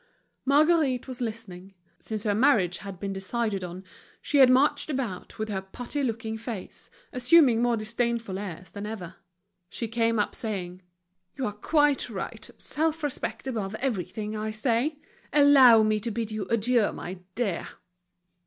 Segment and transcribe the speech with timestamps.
[0.45, 1.75] Marguerite was listening.
[1.99, 3.83] Since her marriage had been decided on,
[4.19, 9.17] she had marched about with her putty looking face, assuming more disdainful airs than ever.
[9.69, 10.81] She came up saying:
[11.35, 12.49] "Yon are quite right.
[12.57, 14.97] Self respect above everything, I say.
[15.31, 17.67] Allow me to bid you adieu, my dear."